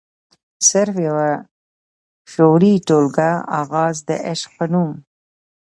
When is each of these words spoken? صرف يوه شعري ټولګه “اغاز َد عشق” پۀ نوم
صرف 0.69 0.95
يوه 1.07 1.29
شعري 2.31 2.73
ټولګه 2.87 3.29
“اغاز 3.61 3.95
َد 4.07 4.09
عشق” 4.29 4.49
پۀ 4.57 4.65
نوم 4.71 4.91